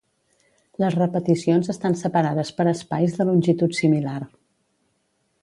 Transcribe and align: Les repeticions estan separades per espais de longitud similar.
Les 0.83 0.95
repeticions 0.99 1.69
estan 1.73 1.97
separades 1.99 2.51
per 2.61 2.67
espais 2.73 3.19
de 3.21 3.29
longitud 3.29 3.79
similar. 3.83 4.17